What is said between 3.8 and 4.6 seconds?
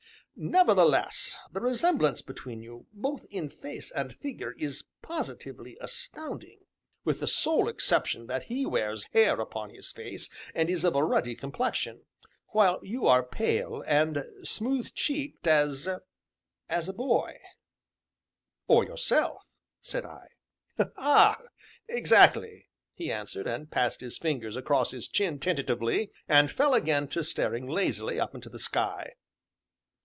and figure,